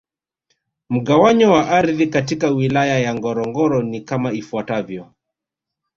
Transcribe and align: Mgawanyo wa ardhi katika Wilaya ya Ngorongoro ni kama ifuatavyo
Mgawanyo 0.89 1.51
wa 1.51 1.69
ardhi 1.69 2.07
katika 2.07 2.49
Wilaya 2.49 2.99
ya 2.99 3.15
Ngorongoro 3.15 3.81
ni 3.81 4.01
kama 4.01 4.31
ifuatavyo 4.33 5.11